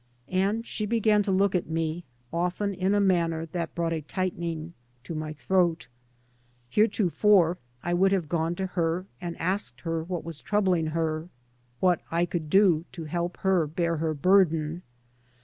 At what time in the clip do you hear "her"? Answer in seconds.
8.65-9.05, 9.81-10.03, 10.87-11.29, 13.41-13.67, 13.97-14.15